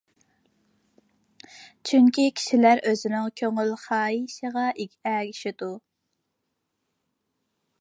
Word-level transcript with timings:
چۈنكى، 1.89 2.25
كىشىلەر 2.39 2.81
ئۆزلىرىنىڭ 2.91 3.27
كۆڭۈل 3.41 3.69
خاھىشىغا 3.83 4.65
ئەگىشىدۇ. 4.85 5.71